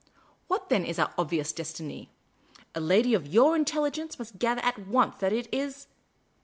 What 0.47 0.69
then 0.69 0.83
is 0.83 0.97
our 0.97 1.13
obvious 1.15 1.53
destiny? 1.53 2.09
A 2.73 2.79
lady 2.81 3.13
of 3.13 3.27
your 3.27 3.55
intelligence 3.55 4.17
must 4.17 4.39
gather 4.39 4.61
at 4.65 4.87
once 4.87 5.17
that 5.17 5.31
it 5.31 5.47
is 5.53 5.85